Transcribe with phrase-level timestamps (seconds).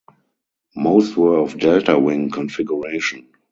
[0.75, 3.29] Most were of delta wing configuration.